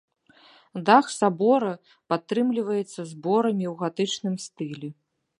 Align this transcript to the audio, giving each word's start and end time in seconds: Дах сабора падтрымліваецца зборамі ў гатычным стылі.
Дах 0.89 1.05
сабора 1.15 1.73
падтрымліваецца 2.13 3.01
зборамі 3.11 3.65
ў 3.73 3.75
гатычным 3.83 4.35
стылі. 4.47 4.89